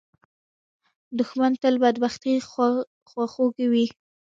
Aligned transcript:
دښمن 1.17 1.51
تل 1.61 1.75
د 1.79 1.81
بدبختۍ 1.83 2.35
خواخوږی 3.09 3.65
وي 3.73 3.85